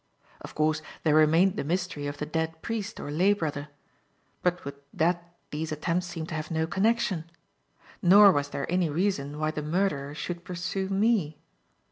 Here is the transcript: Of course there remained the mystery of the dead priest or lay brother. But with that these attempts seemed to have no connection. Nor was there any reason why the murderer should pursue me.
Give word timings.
Of 0.41 0.55
course 0.55 0.81
there 1.03 1.13
remained 1.13 1.57
the 1.57 1.63
mystery 1.63 2.07
of 2.07 2.17
the 2.17 2.25
dead 2.25 2.63
priest 2.63 2.99
or 2.99 3.11
lay 3.11 3.33
brother. 3.33 3.67
But 4.41 4.65
with 4.65 4.73
that 4.91 5.35
these 5.51 5.71
attempts 5.71 6.07
seemed 6.07 6.29
to 6.29 6.33
have 6.33 6.49
no 6.49 6.65
connection. 6.65 7.29
Nor 8.01 8.31
was 8.31 8.49
there 8.49 8.65
any 8.67 8.89
reason 8.89 9.37
why 9.37 9.51
the 9.51 9.61
murderer 9.61 10.15
should 10.15 10.43
pursue 10.43 10.89
me. 10.89 11.37